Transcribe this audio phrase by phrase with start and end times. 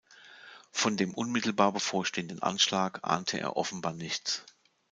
[0.71, 4.43] Von dem unmittelbar bevorstehenden Anschlag ahnte er offenbar nichts.